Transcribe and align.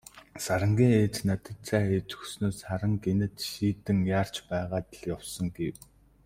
Сарангийн 0.45 0.93
ээж 1.01 1.15
надад 1.27 1.57
цай 1.67 1.83
хийж 1.89 2.07
өгснөө 2.17 2.51
"Саран 2.61 2.93
гэнэт 3.05 3.35
шийдэн 3.51 3.99
яарч 4.17 4.35
байгаад 4.49 4.87
л 4.97 5.01
явсан" 5.15 5.45
гэв. 5.57 5.75